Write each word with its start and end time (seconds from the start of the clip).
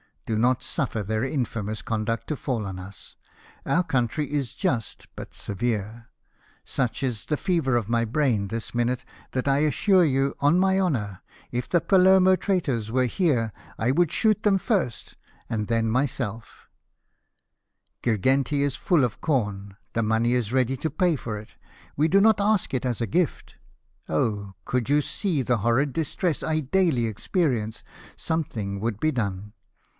Do 0.25 0.35
not 0.37 0.63
suffer 0.63 1.03
their 1.03 1.25
infamous 1.25 1.81
conduct 1.81 2.25
to 2.27 2.37
fall 2.37 2.65
on 2.65 2.79
us. 2.79 3.17
Our 3.65 3.83
country 3.83 4.31
is 4.31 4.53
just, 4.53 5.07
but 5.17 5.33
severe. 5.33 6.07
Such 6.65 7.03
is 7.03 7.25
the 7.25 7.35
fever 7.35 7.75
of 7.75 7.89
my 7.89 8.05
brain 8.05 8.47
this 8.47 8.73
minute 8.73 9.03
that 9.33 9.45
I 9.47 9.59
assure 9.59 10.05
you 10.05 10.33
on 10.39 10.57
my 10.57 10.79
honour, 10.79 11.21
if 11.51 11.67
the 11.67 11.81
Palermo 11.81 12.37
traitors 12.37 12.91
were 12.91 13.05
here 13.05 13.51
I 13.77 13.91
would 13.91 14.11
shoot 14.11 14.41
them 14.41 14.57
first 14.57 15.17
and 15.49 15.67
then 15.67 15.89
myself 15.89 16.67
Girgenti 18.01 18.63
is 18.63 18.75
full 18.77 19.03
of 19.03 19.19
corn; 19.21 19.75
the 19.93 20.01
money 20.01 20.31
is 20.33 20.53
ready 20.53 20.77
to 20.77 20.89
pay 20.89 21.15
for 21.17 21.37
it; 21.37 21.57
we 21.97 22.07
do 22.07 22.21
not 22.21 22.39
ask 22.41 22.73
it 22.73 22.85
as 22.87 23.01
a 23.01 23.05
gift. 23.05 23.55
Oh! 24.09 24.53
could 24.65 24.89
you 24.89 25.01
see 25.01 25.41
the 25.41 25.57
horrid 25.57 25.93
distress 25.93 26.41
I 26.41 26.61
daily 26.61 27.05
experience 27.05 27.83
something 28.29 28.79
would 28.79 28.99
be 28.99 29.11
done 29.11 29.53